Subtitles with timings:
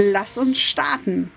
[0.00, 1.32] Lass uns starten.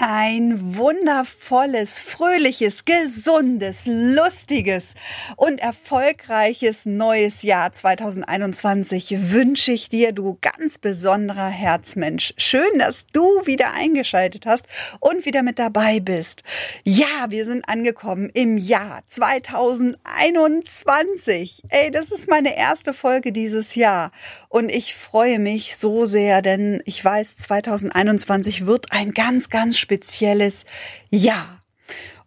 [0.00, 4.94] Ein wundervolles, fröhliches, gesundes, lustiges
[5.34, 12.32] und erfolgreiches neues Jahr 2021 wünsche ich dir, du ganz besonderer Herzmensch.
[12.36, 14.66] Schön, dass du wieder eingeschaltet hast
[15.00, 16.44] und wieder mit dabei bist.
[16.84, 21.64] Ja, wir sind angekommen im Jahr 2021.
[21.70, 24.12] Ey, das ist meine erste Folge dieses Jahr
[24.48, 30.66] und ich freue mich so sehr, denn ich weiß, 2021 wird ein ganz, ganz spezielles
[31.08, 31.64] Jahr.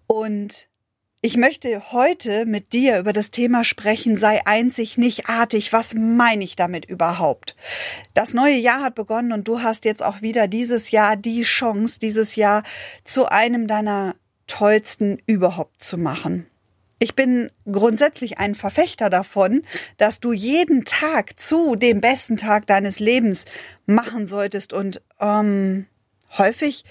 [0.08, 0.68] Und
[1.22, 5.72] ich möchte heute mit dir über das Thema sprechen, sei einzig, nicht artig.
[5.72, 7.56] Was meine ich damit überhaupt?
[8.16, 12.00] Das neue Jahr hat begonnen und du hast jetzt auch wieder dieses Jahr die Chance,
[12.00, 12.64] dieses Jahr
[13.04, 14.16] zu einem deiner
[14.48, 16.48] tollsten überhaupt zu machen.
[16.98, 19.62] Ich bin grundsätzlich ein Verfechter davon,
[19.98, 23.46] dass du jeden Tag zu dem besten Tag deines Lebens
[23.86, 25.86] machen solltest und ähm,
[26.38, 26.84] häufig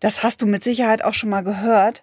[0.00, 2.02] das hast du mit Sicherheit auch schon mal gehört,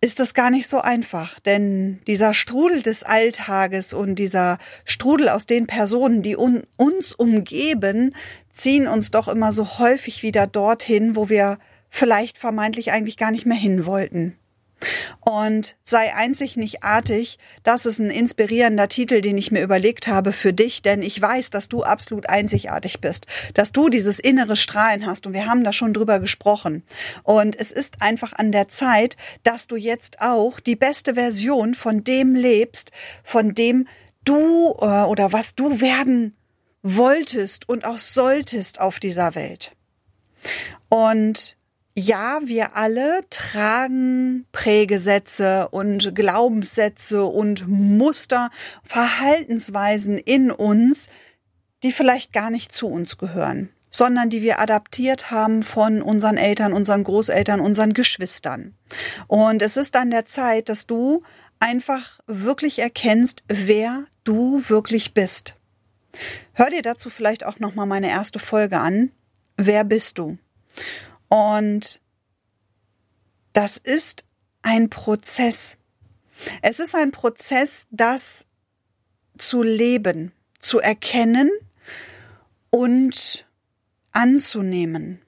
[0.00, 1.40] ist das gar nicht so einfach.
[1.40, 8.14] Denn dieser Strudel des Alltages und dieser Strudel aus den Personen, die un uns umgeben,
[8.52, 13.46] ziehen uns doch immer so häufig wieder dorthin, wo wir vielleicht vermeintlich eigentlich gar nicht
[13.46, 14.36] mehr hin wollten.
[15.20, 20.32] Und sei einzig nicht artig, das ist ein inspirierender Titel, den ich mir überlegt habe
[20.32, 25.06] für dich, denn ich weiß, dass du absolut einzigartig bist, dass du dieses innere Strahlen
[25.06, 26.82] hast und wir haben da schon drüber gesprochen.
[27.22, 32.04] Und es ist einfach an der Zeit, dass du jetzt auch die beste Version von
[32.04, 32.92] dem lebst,
[33.22, 33.88] von dem
[34.24, 36.36] du äh, oder was du werden
[36.82, 39.72] wolltest und auch solltest auf dieser Welt.
[40.88, 41.56] Und
[41.96, 48.50] ja, wir alle tragen Prägesätze und Glaubenssätze und Muster,
[48.82, 51.08] Verhaltensweisen in uns,
[51.84, 56.72] die vielleicht gar nicht zu uns gehören, sondern die wir adaptiert haben von unseren Eltern,
[56.72, 58.74] unseren Großeltern, unseren Geschwistern.
[59.28, 61.22] Und es ist an der Zeit, dass du
[61.60, 65.54] einfach wirklich erkennst, wer du wirklich bist.
[66.54, 69.12] Hör dir dazu vielleicht auch noch mal meine erste Folge an.
[69.56, 70.38] Wer bist du?
[71.34, 72.00] Und
[73.54, 74.22] das ist
[74.62, 75.76] ein Prozess.
[76.62, 78.46] Es ist ein Prozess, das
[79.36, 80.30] zu leben,
[80.60, 81.50] zu erkennen
[82.70, 83.48] und
[84.12, 85.22] anzunehmen.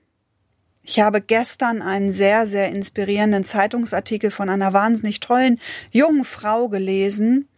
[0.84, 5.58] Ich habe gestern einen sehr, sehr inspirierenden Zeitungsartikel von einer wahnsinnig tollen
[5.90, 7.48] jungen Frau gelesen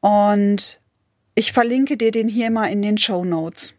[0.00, 0.78] und
[1.34, 3.73] ich verlinke dir den hier mal in den Show Notes.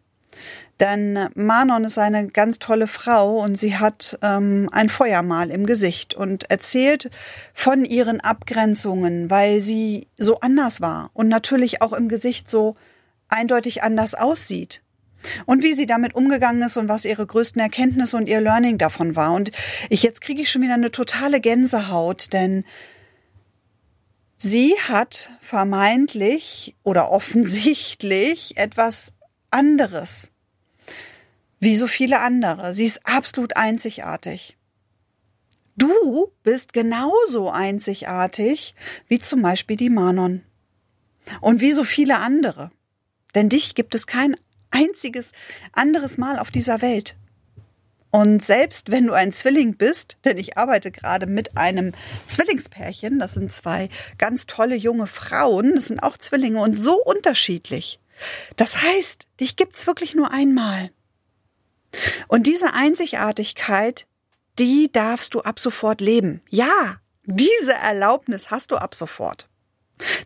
[0.80, 6.14] Denn Manon ist eine ganz tolle Frau und sie hat ähm, ein Feuermal im Gesicht
[6.14, 7.10] und erzählt
[7.54, 12.76] von ihren Abgrenzungen, weil sie so anders war und natürlich auch im Gesicht so
[13.30, 14.82] eindeutig anders aussieht.
[15.46, 19.16] Und wie sie damit umgegangen ist und was ihre größten Erkenntnisse und ihr Learning davon
[19.16, 19.34] war.
[19.34, 19.52] Und
[19.90, 22.64] ich jetzt kriege ich schon wieder eine totale Gänsehaut, denn
[24.36, 29.14] sie hat vermeintlich oder offensichtlich etwas
[29.50, 30.32] anderes
[31.60, 32.74] wie so viele andere.
[32.74, 34.58] Sie ist absolut einzigartig.
[35.78, 38.76] Du bist genauso einzigartig
[39.08, 40.44] wie zum Beispiel die Manon.
[41.42, 42.72] Und wie so viele andere.
[43.34, 44.38] Denn dich gibt es kein
[44.72, 45.32] einziges
[45.74, 47.16] anderes Mal auf dieser Welt.
[48.12, 51.92] Und selbst wenn du ein Zwilling bist, denn ich arbeite gerade mit einem
[52.28, 58.00] Zwillingspärchen, das sind zwei ganz tolle junge Frauen, das sind auch Zwillinge und so unterschiedlich.
[58.56, 60.92] Das heißt, dich gibt's wirklich nur einmal.
[62.28, 64.08] Und diese Einzigartigkeit,
[64.60, 66.42] die darfst du ab sofort leben.
[66.50, 69.48] Ja, diese Erlaubnis hast du ab sofort.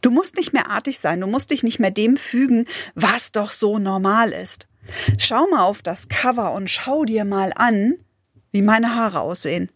[0.02, 3.52] Du musst nicht mehr artig sein, du musst dich nicht mehr dem fügen, was doch
[3.52, 4.68] so normal ist.
[5.18, 7.96] Schau mal auf das Cover und schau dir mal an,
[8.52, 9.72] wie meine Haare aussehen.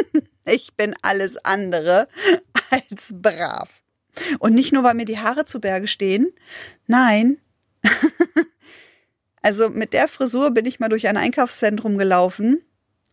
[0.44, 2.08] ich bin alles andere
[2.70, 3.68] als brav.
[4.38, 6.32] Und nicht nur, weil mir die Haare zu Berge stehen,
[6.86, 7.38] nein,
[9.42, 12.62] Also mit der Frisur bin ich mal durch ein Einkaufszentrum gelaufen,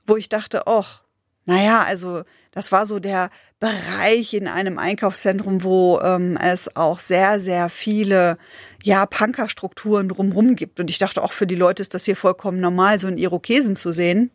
[0.07, 1.01] wo ich dachte, och,
[1.45, 3.29] naja, also das war so der
[3.59, 8.37] Bereich in einem Einkaufszentrum, wo ähm, es auch sehr, sehr viele
[8.83, 10.79] ja, Punkerstrukturen drumherum gibt.
[10.79, 13.75] Und ich dachte auch für die Leute ist das hier vollkommen normal, so einen Irokesen
[13.75, 14.31] zu sehen.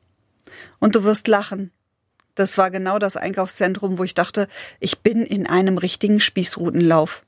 [0.79, 1.71] Und du wirst lachen.
[2.35, 4.49] Das war genau das Einkaufszentrum, wo ich dachte,
[4.79, 7.23] ich bin in einem richtigen Spießrutenlauf.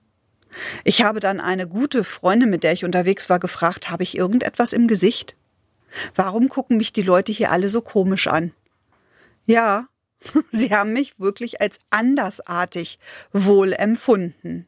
[0.85, 4.73] Ich habe dann eine gute Freundin, mit der ich unterwegs war, gefragt, habe ich irgendetwas
[4.73, 5.37] im Gesicht?
[6.15, 8.53] Warum gucken mich die Leute hier alle so komisch an?
[9.47, 9.89] Ja,
[10.53, 12.99] sie haben mich wirklich als andersartig
[13.33, 14.67] wohl empfunden.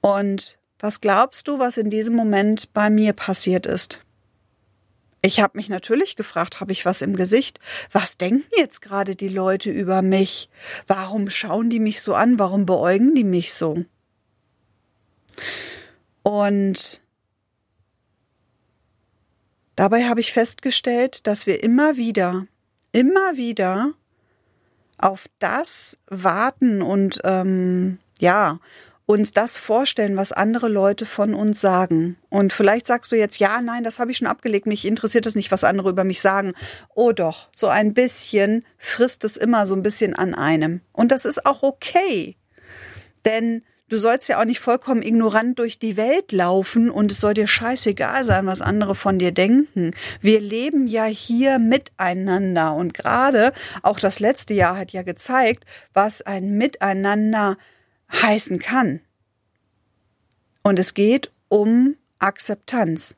[0.00, 4.00] Und was glaubst du, was in diesem Moment bei mir passiert ist?
[5.22, 7.58] Ich habe mich natürlich gefragt, habe ich was im Gesicht?
[7.90, 10.50] Was denken jetzt gerade die Leute über mich?
[10.86, 12.38] Warum schauen die mich so an?
[12.38, 13.86] Warum beäugen die mich so?
[16.22, 17.00] Und
[19.76, 22.46] dabei habe ich festgestellt, dass wir immer wieder,
[22.92, 23.92] immer wieder
[24.98, 28.60] auf das warten und ähm, ja,
[29.06, 32.16] uns das vorstellen, was andere Leute von uns sagen.
[32.30, 35.34] Und vielleicht sagst du jetzt, ja, nein, das habe ich schon abgelegt, mich interessiert es
[35.34, 36.54] nicht, was andere über mich sagen.
[36.94, 40.80] Oh doch, so ein bisschen frisst es immer so ein bisschen an einem.
[40.92, 42.36] Und das ist auch okay.
[43.26, 43.62] Denn
[43.94, 47.46] Du sollst ja auch nicht vollkommen ignorant durch die Welt laufen und es soll dir
[47.46, 49.92] scheißegal sein, was andere von dir denken.
[50.20, 53.52] Wir leben ja hier miteinander und gerade
[53.84, 57.56] auch das letzte Jahr hat ja gezeigt, was ein Miteinander
[58.10, 59.00] heißen kann.
[60.64, 63.14] Und es geht um Akzeptanz.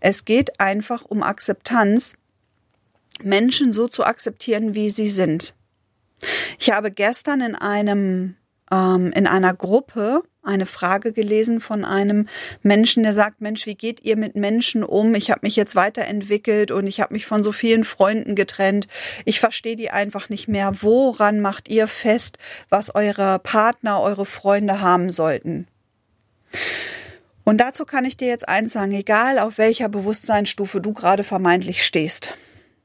[0.00, 2.16] Es geht einfach um Akzeptanz,
[3.22, 5.54] Menschen so zu akzeptieren, wie sie sind.
[6.58, 8.36] Ich habe gestern in einem
[8.72, 12.26] ähm, in einer Gruppe eine Frage gelesen von einem
[12.62, 15.14] Menschen, der sagt, Mensch, wie geht ihr mit Menschen um?
[15.14, 18.88] Ich habe mich jetzt weiterentwickelt und ich habe mich von so vielen Freunden getrennt.
[19.24, 20.72] Ich verstehe die einfach nicht mehr.
[20.80, 22.38] Woran macht ihr fest,
[22.70, 25.68] was eure Partner, eure Freunde haben sollten?
[27.44, 31.84] Und dazu kann ich dir jetzt eins sagen, egal auf welcher Bewusstseinsstufe du gerade vermeintlich
[31.84, 32.34] stehst.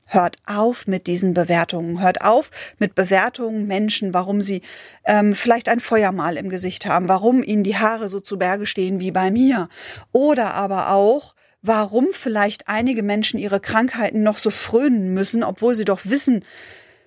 [0.08, 2.02] Hört auf mit diesen Bewertungen.
[2.02, 2.50] Hört auf
[2.80, 4.62] mit Bewertungen Menschen, warum sie
[5.06, 9.02] ähm, vielleicht ein Feuermal im Gesicht haben, warum ihnen die Haare so zu Berge stehen
[9.02, 9.68] wie bei mir.
[10.14, 15.86] Oder aber auch, warum vielleicht einige Menschen ihre Krankheiten noch so frönen müssen, obwohl sie
[15.86, 16.46] doch wissen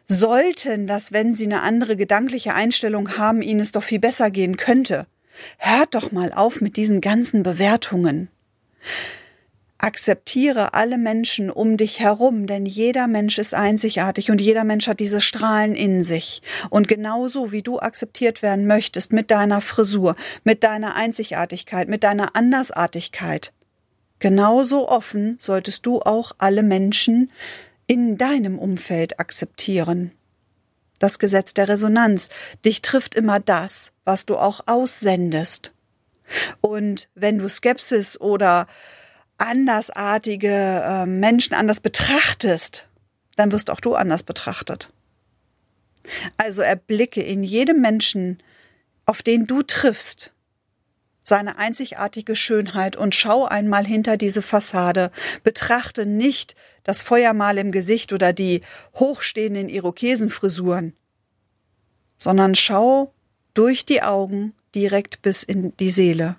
[0.07, 4.57] sollten, dass wenn sie eine andere gedankliche Einstellung haben, ihnen es doch viel besser gehen
[4.57, 5.07] könnte.
[5.57, 8.29] Hört doch mal auf mit diesen ganzen Bewertungen.
[9.83, 15.01] Akzeptiere alle Menschen um dich herum, denn jeder Mensch ist einzigartig und jeder Mensch hat
[15.01, 16.43] diese Strahlen in sich.
[16.69, 22.37] Und genauso wie du akzeptiert werden möchtest mit deiner Frisur, mit deiner Einzigartigkeit, mit deiner
[22.37, 23.55] Andersartigkeit,
[24.19, 27.33] genauso offen solltest du auch alle Menschen
[27.87, 30.13] in deinem Umfeld akzeptieren.
[30.99, 32.29] Das Gesetz der Resonanz.
[32.67, 35.73] Dich trifft immer das, was du auch aussendest.
[36.61, 38.67] Und wenn du Skepsis oder
[39.41, 42.87] andersartige äh, Menschen anders betrachtest,
[43.37, 44.91] dann wirst auch du anders betrachtet.
[46.37, 48.43] Also erblicke in jedem Menschen,
[49.07, 50.33] auf den du triffst,
[51.23, 55.11] seine einzigartige Schönheit und schau einmal hinter diese Fassade.
[55.43, 58.63] Betrachte nicht das Feuermal im Gesicht oder die
[58.95, 60.95] hochstehenden Irokesenfrisuren,
[62.17, 63.13] sondern schau
[63.55, 66.37] durch die Augen direkt bis in die Seele.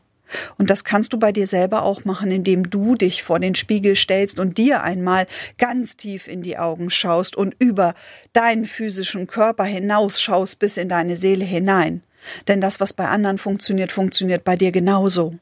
[0.57, 3.95] Und das kannst du bei dir selber auch machen, indem du dich vor den Spiegel
[3.95, 7.94] stellst und dir einmal ganz tief in die Augen schaust und über
[8.33, 12.04] deinen physischen Körper hinausschaust bis in deine Seele hinein.
[12.47, 15.35] Denn das, was bei anderen funktioniert, funktioniert bei dir genauso.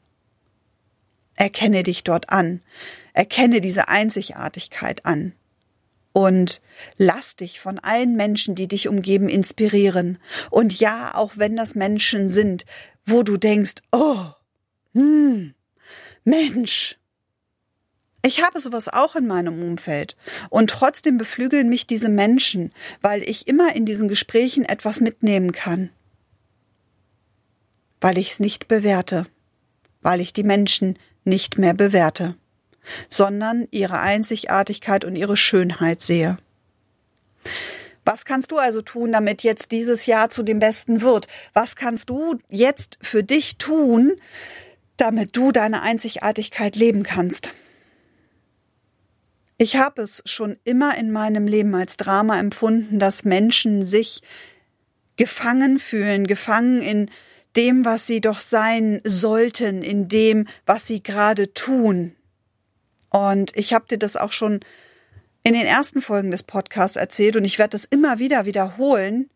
[1.36, 2.60] Erkenne dich dort an.
[3.12, 5.32] Erkenne diese Einzigartigkeit an.
[6.12, 6.60] Und
[6.96, 10.18] lass dich von allen Menschen, die dich umgeben, inspirieren.
[10.50, 12.64] Und ja, auch wenn das Menschen sind,
[13.06, 14.26] wo du denkst, oh,
[14.94, 15.54] hm,
[16.24, 16.96] Mensch.
[18.22, 20.16] Ich habe sowas auch in meinem Umfeld.
[20.50, 22.70] Und trotzdem beflügeln mich diese Menschen,
[23.00, 25.90] weil ich immer in diesen Gesprächen etwas mitnehmen kann.
[28.00, 29.26] Weil ich es nicht bewerte.
[30.02, 32.36] Weil ich die Menschen nicht mehr bewerte,
[33.08, 36.38] sondern ihre Einzigartigkeit und ihre Schönheit sehe.
[38.04, 41.28] Was kannst du also tun, damit jetzt dieses Jahr zu dem Besten wird?
[41.52, 44.12] Was kannst du jetzt für dich tun,
[45.00, 47.52] damit du deine Einzigartigkeit leben kannst.
[49.56, 54.22] Ich habe es schon immer in meinem Leben als Drama empfunden, dass Menschen sich
[55.16, 57.10] gefangen fühlen, gefangen in
[57.56, 62.16] dem, was sie doch sein sollten, in dem, was sie gerade tun.
[63.10, 64.60] Und ich habe dir das auch schon
[65.42, 69.30] in den ersten Folgen des Podcasts erzählt und ich werde es immer wieder wiederholen.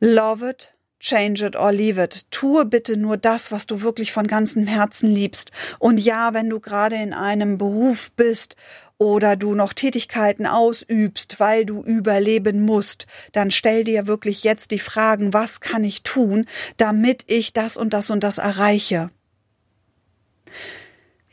[0.00, 2.30] Love it, Change it or leave it.
[2.30, 5.50] Tue bitte nur das, was du wirklich von ganzem Herzen liebst.
[5.80, 8.54] Und ja, wenn du gerade in einem Beruf bist
[8.98, 14.78] oder du noch Tätigkeiten ausübst, weil du überleben musst, dann stell dir wirklich jetzt die
[14.78, 19.10] Fragen, was kann ich tun, damit ich das und das und das erreiche.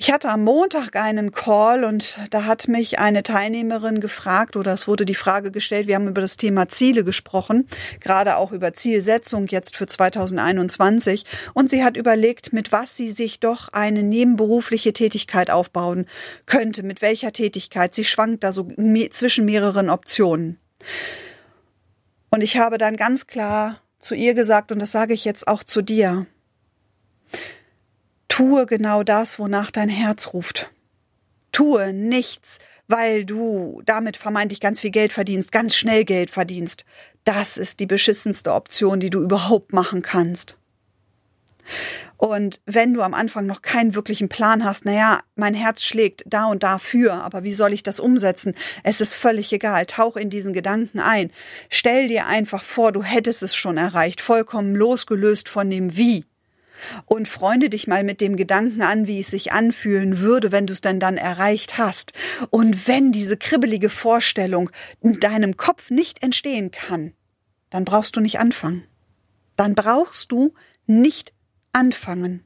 [0.02, 4.88] Ich hatte am Montag einen Call und da hat mich eine Teilnehmerin gefragt oder es
[4.88, 7.68] wurde die Frage gestellt, wir haben über das Thema Ziele gesprochen,
[8.00, 13.42] gerade auch über Zielsetzung jetzt für 2021 und sie hat überlegt, mit was sie sich
[13.42, 16.06] doch eine nebenberufliche Tätigkeit aufbauen
[16.46, 17.94] könnte, mit welcher Tätigkeit.
[17.94, 18.70] Sie schwankt da so
[19.12, 20.62] zwischen mehreren Optionen.
[22.30, 25.62] Und ich habe dann ganz klar zu ihr gesagt, und das sage ich jetzt auch
[25.62, 26.26] zu dir,
[28.40, 30.72] Tue genau das, wonach dein Herz ruft.
[31.52, 36.86] Tue nichts, weil du damit vermeintlich ganz viel Geld verdienst, ganz schnell Geld verdienst.
[37.26, 40.56] Das ist die beschissenste Option, die du überhaupt machen kannst.
[42.16, 46.46] Und wenn du am Anfang noch keinen wirklichen Plan hast, naja, mein Herz schlägt da
[46.46, 48.56] und dafür, aber wie soll ich das umsetzen?
[48.84, 49.86] Es ist völlig egal.
[49.86, 51.30] Tauch in diesen Gedanken ein.
[51.68, 56.24] Stell dir einfach vor, du hättest es schon erreicht, vollkommen losgelöst von dem Wie
[57.06, 60.74] und freunde dich mal mit dem Gedanken an, wie es sich anfühlen würde, wenn du
[60.74, 62.14] es denn dann erreicht hast.
[62.50, 64.70] Und wenn diese kribbelige Vorstellung
[65.02, 67.14] in deinem Kopf nicht entstehen kann,
[67.70, 68.86] dann brauchst du nicht anfangen.
[69.56, 70.54] Dann brauchst du
[70.86, 71.34] nicht
[71.74, 72.46] anfangen.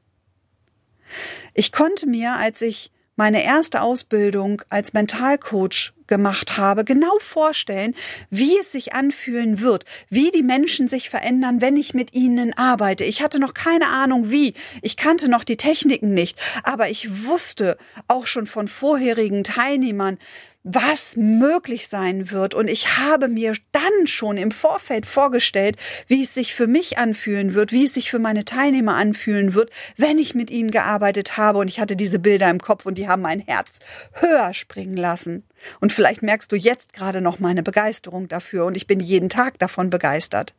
[1.53, 7.95] Ich konnte mir, als ich meine erste Ausbildung als Mentalcoach gemacht habe, genau vorstellen,
[8.29, 13.03] wie es sich anfühlen wird, wie die Menschen sich verändern, wenn ich mit ihnen arbeite.
[13.03, 17.77] Ich hatte noch keine Ahnung wie, ich kannte noch die Techniken nicht, aber ich wusste
[18.07, 20.17] auch schon von vorherigen Teilnehmern,
[20.63, 22.53] was möglich sein wird.
[22.53, 25.77] Und ich habe mir dann schon im Vorfeld vorgestellt,
[26.07, 29.71] wie es sich für mich anfühlen wird, wie es sich für meine Teilnehmer anfühlen wird,
[29.97, 31.59] wenn ich mit ihnen gearbeitet habe.
[31.59, 33.67] Und ich hatte diese Bilder im Kopf und die haben mein Herz
[34.13, 35.43] höher springen lassen.
[35.79, 39.59] Und vielleicht merkst du jetzt gerade noch meine Begeisterung dafür und ich bin jeden Tag
[39.59, 40.53] davon begeistert.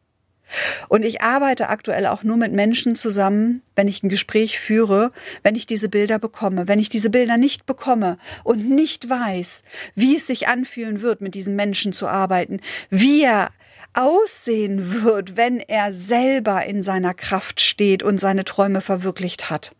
[0.88, 5.54] Und ich arbeite aktuell auch nur mit Menschen zusammen, wenn ich ein Gespräch führe, wenn
[5.54, 6.68] ich diese Bilder bekomme.
[6.68, 9.62] Wenn ich diese Bilder nicht bekomme und nicht weiß,
[9.94, 12.60] wie es sich anfühlen wird, mit diesen Menschen zu arbeiten,
[12.90, 13.50] wie er
[13.94, 19.74] aussehen wird, wenn er selber in seiner Kraft steht und seine Träume verwirklicht hat,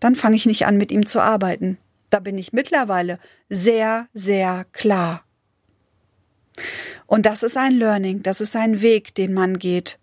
[0.00, 1.78] dann fange ich nicht an, mit ihm zu arbeiten.
[2.10, 5.24] Da bin ich mittlerweile sehr, sehr klar.
[7.10, 9.98] Und das ist ein Learning, das ist ein Weg, den man geht.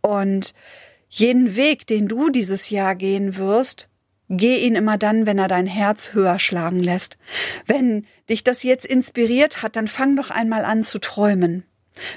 [0.00, 0.52] Und
[1.08, 3.88] jeden Weg, den du dieses Jahr gehen wirst,
[4.28, 7.18] geh ihn immer dann, wenn er dein Herz höher schlagen lässt.
[7.66, 11.62] Wenn dich das jetzt inspiriert hat, dann fang doch einmal an zu träumen.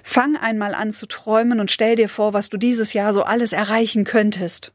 [0.02, 3.54] Fang einmal an zu träumen und stell dir vor, was du dieses Jahr so alles
[3.54, 4.74] erreichen könntest.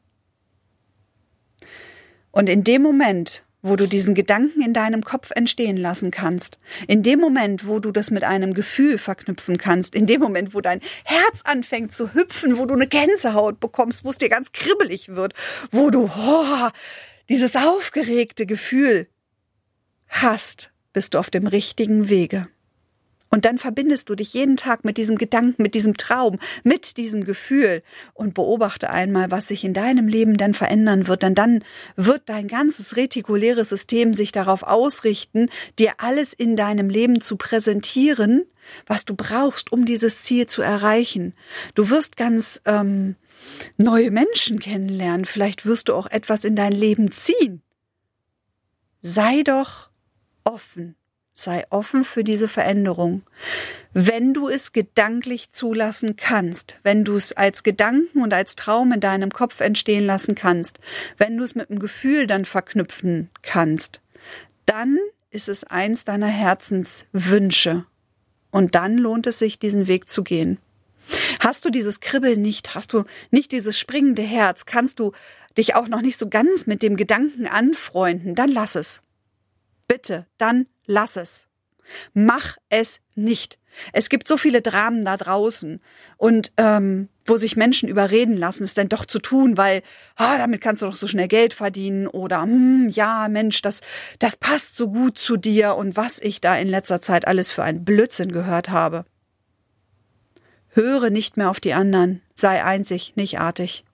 [2.31, 7.03] Und in dem Moment, wo du diesen Gedanken in deinem Kopf entstehen lassen kannst, in
[7.03, 10.81] dem Moment, wo du das mit einem Gefühl verknüpfen kannst, in dem Moment, wo dein
[11.05, 15.35] Herz anfängt zu hüpfen, wo du eine Gänsehaut bekommst, wo es dir ganz kribbelig wird,
[15.71, 16.69] wo du oh,
[17.29, 19.09] dieses aufgeregte Gefühl
[20.09, 22.49] hast, bist du auf dem richtigen Wege.
[23.31, 27.25] Und dann verbindest du dich jeden Tag mit diesem Gedanken, mit diesem Traum, mit diesem
[27.25, 27.83] Gefühl
[28.15, 31.23] und beobachte einmal, was sich in deinem Leben dann verändern wird.
[31.23, 31.65] Denn dann
[31.97, 38.45] wird dein ganzes retikuläres System sich darauf ausrichten, dir alles in deinem Leben zu präsentieren,
[38.87, 41.35] was du brauchst, um dieses Ziel zu erreichen.
[41.75, 43.17] Du wirst ganz ähm,
[43.77, 45.25] neue Menschen kennenlernen.
[45.27, 47.63] Vielleicht wirst du auch etwas in dein Leben ziehen.
[49.03, 49.91] Sei doch
[50.45, 50.97] offen
[51.41, 53.23] Sei offen für diese Veränderung.
[53.93, 58.99] Wenn du es gedanklich zulassen kannst, wenn du es als Gedanken und als Traum in
[58.99, 60.81] deinem Kopf entstehen lassen kannst,
[61.17, 64.01] wenn du es mit einem Gefühl dann verknüpfen kannst,
[64.67, 64.99] dann
[65.31, 67.87] ist es eins deiner Herzenswünsche.
[68.51, 70.59] Und dann lohnt es sich, diesen Weg zu gehen.
[71.39, 75.13] Hast du dieses Kribbeln nicht, hast du nicht dieses springende Herz, kannst du
[75.57, 79.03] dich auch noch nicht so ganz mit dem Gedanken anfreunden, dann lass es.
[79.87, 81.47] Bitte, dann lass es.
[82.13, 83.59] Mach es nicht.
[83.93, 85.81] Es gibt so viele Dramen da draußen
[86.17, 89.83] und ähm, wo sich Menschen überreden lassen, es denn doch zu tun, weil
[90.17, 93.81] ah, damit kannst du doch so schnell Geld verdienen oder hm, ja Mensch, das
[94.19, 97.63] das passt so gut zu dir und was ich da in letzter Zeit alles für
[97.63, 99.05] ein Blödsinn gehört habe.
[100.71, 103.85] Höre nicht mehr auf die anderen, sei einzig, nicht artig.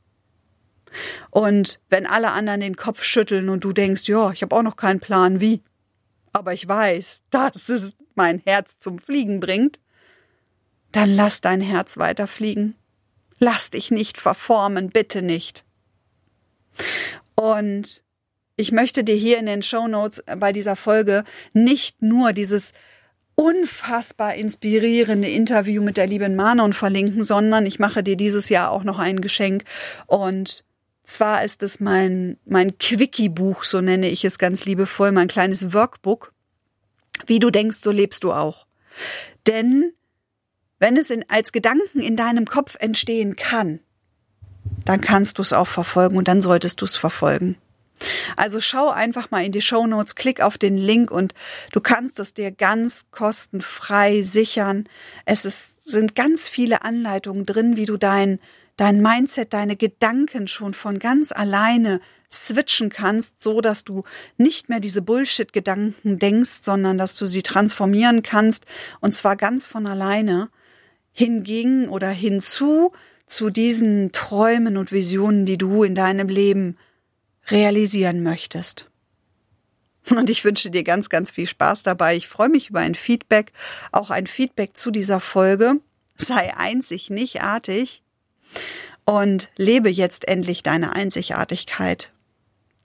[1.31, 4.77] Und wenn alle anderen den Kopf schütteln und du denkst, ja, ich habe auch noch
[4.77, 5.63] keinen Plan, wie,
[6.35, 9.81] aber ich weiß, dass es mein Herz zum Fliegen bringt,
[10.93, 12.77] dann lass dein Herz weiter fliegen.
[13.39, 15.65] Lass dich nicht verformen, bitte nicht.
[17.35, 18.05] Und
[18.57, 22.73] ich möchte dir hier in den Show Notes bei dieser Folge nicht nur dieses
[23.35, 28.85] unfassbar inspirierende Interview mit der lieben Manon verlinken, sondern ich mache dir dieses Jahr auch
[28.85, 29.65] noch ein Geschenk
[30.07, 30.65] und
[31.05, 36.33] zwar ist es mein, mein Quickie-Buch, so nenne ich es ganz liebevoll, mein kleines Workbook.
[37.27, 38.67] Wie du denkst, so lebst du auch.
[39.47, 39.93] Denn
[40.79, 43.81] wenn es in, als Gedanken in deinem Kopf entstehen kann,
[44.85, 47.57] dann kannst du es auch verfolgen und dann solltest du es verfolgen.
[48.37, 51.33] Also schau einfach mal in die Show Notes, klick auf den Link und
[51.73, 54.89] du kannst es dir ganz kostenfrei sichern.
[55.25, 58.41] Es ist, sind ganz viele Anleitungen drin, wie du dein,
[58.77, 62.01] dein Mindset, deine Gedanken schon von ganz alleine
[62.31, 64.03] switchen kannst, so dass du
[64.37, 68.67] nicht mehr diese Bullshit-Gedanken denkst, sondern dass du sie transformieren kannst
[69.01, 70.51] und zwar ganz von alleine
[71.13, 72.93] hingegen oder hinzu
[73.27, 76.77] zu diesen Träumen und Visionen, die du in deinem Leben
[77.49, 78.91] realisieren möchtest.
[80.11, 82.17] Und ich wünsche dir ganz, ganz viel Spaß dabei.
[82.17, 83.53] Ich freue mich über ein Feedback,
[83.91, 85.81] auch ein Feedback zu dieser Folge.
[86.17, 88.04] Sei einzig, nicht artig
[89.05, 92.11] und lebe jetzt endlich deine Einzigartigkeit.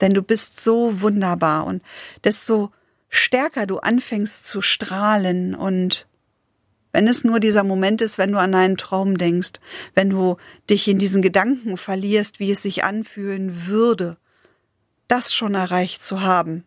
[0.00, 1.82] Denn du bist so wunderbar und
[2.24, 2.72] desto
[3.08, 6.06] stärker du anfängst zu strahlen und
[6.92, 9.52] wenn es nur dieser Moment ist, wenn du an einen Traum denkst,
[9.94, 10.36] wenn du
[10.68, 14.16] dich in diesen Gedanken verlierst, wie es sich anfühlen würde,
[15.06, 16.64] das schon erreicht zu haben.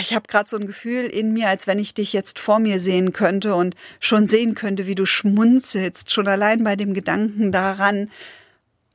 [0.00, 2.78] Ich habe gerade so ein Gefühl in mir, als wenn ich dich jetzt vor mir
[2.78, 8.10] sehen könnte und schon sehen könnte, wie du schmunzelst, schon allein bei dem Gedanken daran,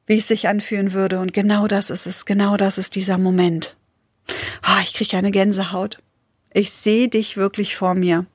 [0.05, 1.19] wie es sich anfühlen würde.
[1.19, 3.75] Und genau das ist es, genau das ist dieser Moment.
[4.61, 5.99] Ah, ich kriege eine Gänsehaut.
[6.53, 8.25] Ich sehe dich wirklich vor mir.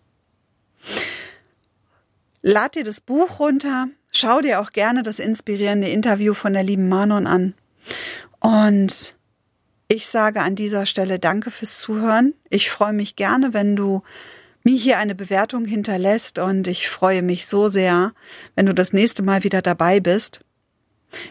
[2.42, 6.88] Lad dir das Buch runter, schau dir auch gerne das inspirierende Interview von der lieben
[6.88, 7.54] Manon an.
[8.40, 9.17] Und
[9.88, 12.34] ich sage an dieser Stelle Danke fürs Zuhören.
[12.50, 14.02] Ich freue mich gerne, wenn du
[14.62, 18.12] mir hier eine Bewertung hinterlässt und ich freue mich so sehr,
[18.54, 20.40] wenn du das nächste Mal wieder dabei bist.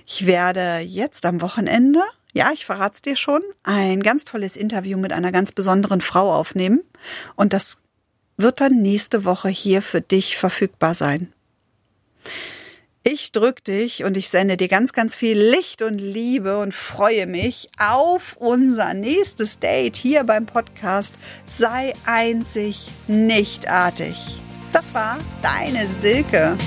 [0.08, 2.02] Ich werde jetzt am Wochenende,
[2.34, 6.34] ja, ich verrate es dir schon, ein ganz tolles Interview mit einer ganz besonderen Frau
[6.34, 6.82] aufnehmen
[7.36, 7.78] und das
[8.38, 11.32] wird dann nächste Woche hier für dich verfügbar sein.
[13.10, 17.26] Ich drück dich und ich sende dir ganz, ganz viel Licht und Liebe und freue
[17.26, 21.14] mich auf unser nächstes Date hier beim Podcast.
[21.48, 24.42] Sei einzig, nichtartig.
[24.74, 26.58] Das war deine Silke.